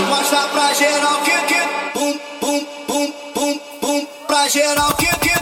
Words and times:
mostra 0.00 0.42
pra 0.48 0.72
geral 0.74 1.22
que 1.22 1.36
que 1.48 1.60
pum 1.92 2.18
pum 2.40 2.66
pum 2.86 3.12
pum 3.34 3.60
bum 3.80 4.06
pra 4.26 4.48
geral 4.48 4.94
que 4.96 5.06
que 5.18 5.41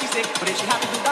music, 0.00 0.26
but 0.38 0.48
it 0.48 0.56
she 0.56 0.66
happen 0.66 0.88
the. 1.04 1.09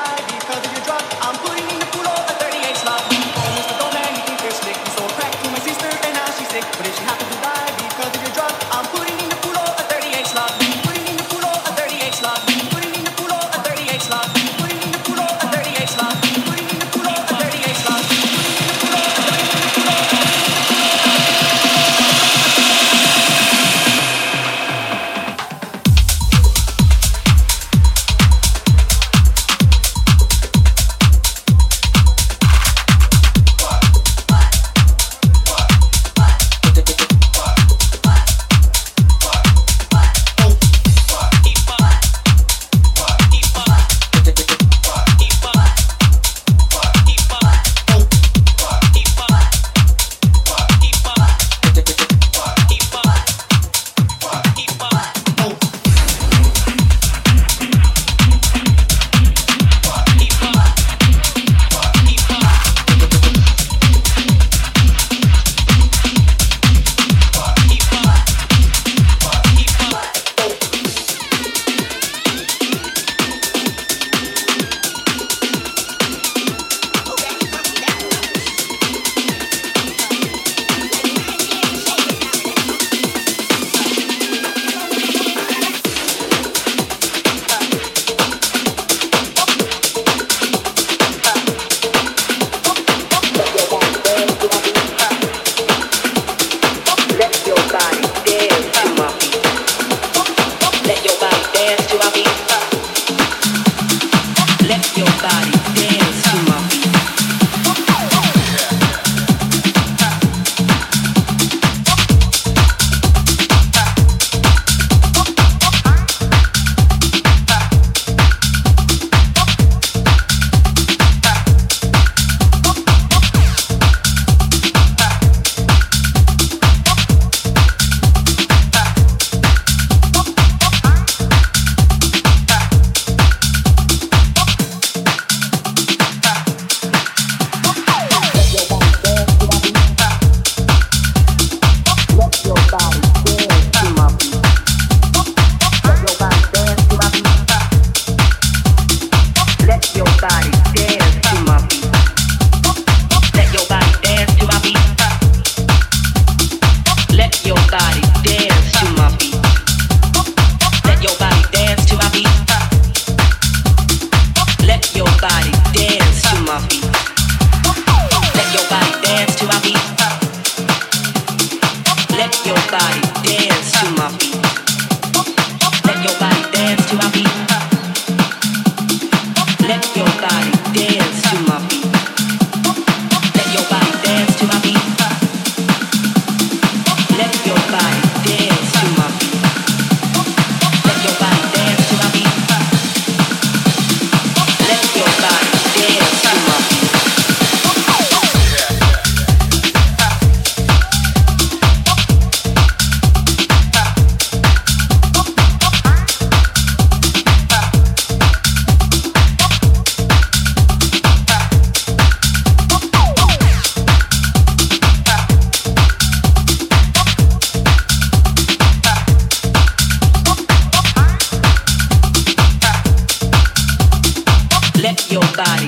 body. 225.39 225.68